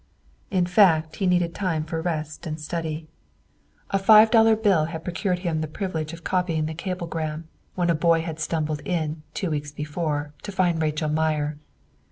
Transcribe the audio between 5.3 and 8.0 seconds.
him the privilege of copying the cablegram, when a